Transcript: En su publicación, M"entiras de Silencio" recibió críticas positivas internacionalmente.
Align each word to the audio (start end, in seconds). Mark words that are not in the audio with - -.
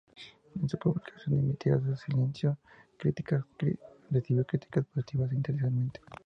En 0.59 0.67
su 0.67 0.79
publicación, 0.79 1.37
M"entiras 1.37 1.85
de 1.85 1.95
Silencio" 1.95 2.57
recibió 4.09 4.43
críticas 4.47 4.83
positivas 4.87 5.31
internacionalmente. 5.31 5.99